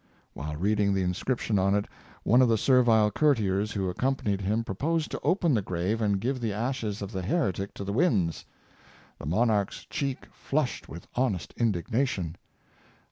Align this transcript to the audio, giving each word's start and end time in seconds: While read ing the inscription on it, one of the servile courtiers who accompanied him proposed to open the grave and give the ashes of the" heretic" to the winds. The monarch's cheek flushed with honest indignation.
While 0.33 0.55
read 0.55 0.79
ing 0.79 0.95
the 0.95 1.03
inscription 1.03 1.59
on 1.59 1.75
it, 1.75 1.85
one 2.23 2.41
of 2.41 2.49
the 2.49 2.57
servile 2.57 3.11
courtiers 3.11 3.73
who 3.73 3.87
accompanied 3.87 4.41
him 4.41 4.63
proposed 4.63 5.11
to 5.11 5.19
open 5.21 5.53
the 5.53 5.61
grave 5.61 6.01
and 6.01 6.19
give 6.19 6.39
the 6.41 6.51
ashes 6.53 7.03
of 7.03 7.11
the" 7.11 7.21
heretic" 7.21 7.71
to 7.75 7.83
the 7.83 7.93
winds. 7.93 8.43
The 9.19 9.27
monarch's 9.27 9.85
cheek 9.91 10.25
flushed 10.33 10.89
with 10.89 11.05
honest 11.13 11.53
indignation. 11.55 12.35